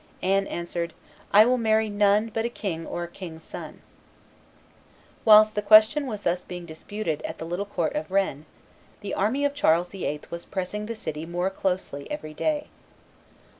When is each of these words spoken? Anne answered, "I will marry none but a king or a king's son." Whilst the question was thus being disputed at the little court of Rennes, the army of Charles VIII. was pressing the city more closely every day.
Anne 0.23 0.47
answered, 0.47 0.93
"I 1.31 1.45
will 1.45 1.59
marry 1.59 1.87
none 1.87 2.31
but 2.33 2.43
a 2.43 2.49
king 2.49 2.87
or 2.87 3.03
a 3.03 3.07
king's 3.07 3.43
son." 3.43 3.83
Whilst 5.25 5.53
the 5.53 5.61
question 5.61 6.07
was 6.07 6.23
thus 6.23 6.41
being 6.41 6.65
disputed 6.65 7.21
at 7.21 7.37
the 7.37 7.45
little 7.45 7.67
court 7.67 7.93
of 7.93 8.09
Rennes, 8.09 8.45
the 9.01 9.13
army 9.13 9.45
of 9.45 9.53
Charles 9.53 9.89
VIII. 9.89 10.21
was 10.31 10.45
pressing 10.45 10.87
the 10.87 10.95
city 10.95 11.27
more 11.27 11.51
closely 11.51 12.09
every 12.09 12.33
day. 12.33 12.65